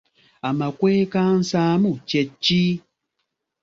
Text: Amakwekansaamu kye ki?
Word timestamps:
Amakwekansaamu 0.49 1.91
kye 2.09 2.21
ki? 2.43 2.61